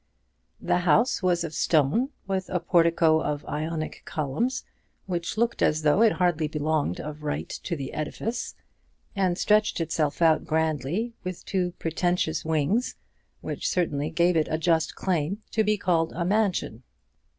[0.59, 4.63] The house was of stone, with a portico of Ionic columns
[5.05, 8.55] which looked as though it hardly belonged of right to the edifice,
[9.15, 12.95] and stretched itself out grandly, with two pretentious wings,
[13.41, 16.81] which certainly gave it a just claim to be called a mansion.